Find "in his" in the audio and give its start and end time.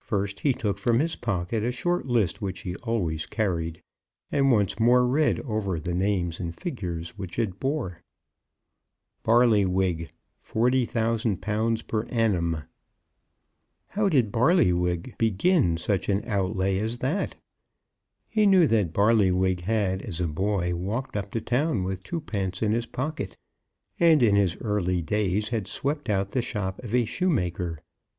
22.62-22.86, 24.22-24.56